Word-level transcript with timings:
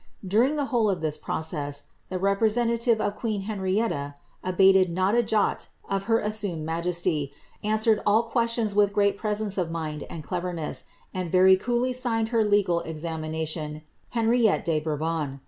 During 0.27 0.55
the 0.55 0.65
whole 0.73 0.89
of 0.89 1.01
this 1.01 1.15
process, 1.15 1.83
the 2.09 2.17
representative 2.17 2.99
of 2.99 3.15
queen 3.15 3.43
Henrietta 3.43 4.15
abated 4.43 4.89
not 4.91 5.13
a 5.13 5.21
jot 5.21 5.67
of 5.91 6.05
her 6.05 6.17
assumed 6.17 6.65
majesty, 6.65 7.31
answered 7.63 8.01
all 8.03 8.23
ques 8.23 8.53
tions 8.53 8.73
with 8.73 8.93
great 8.93 9.15
presence 9.15 9.59
of 9.59 9.69
mind 9.69 10.05
and 10.09 10.23
cleverness, 10.23 10.85
and 11.13 11.31
very 11.31 11.55
coolly 11.55 11.93
Horned 11.93 12.29
her 12.29 12.43
legal 12.43 12.79
examination, 12.79 13.83
^^ 14.11 14.11
Henrictte 14.19 14.63
de 14.65 14.79
Bourbon." 14.79 15.39